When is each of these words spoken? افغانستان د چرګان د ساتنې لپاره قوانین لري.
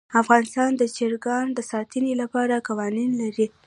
افغانستان 0.21 0.71
د 0.77 0.83
چرګان 0.97 1.45
د 1.53 1.59
ساتنې 1.71 2.13
لپاره 2.21 2.63
قوانین 2.67 3.11
لري. 3.21 3.47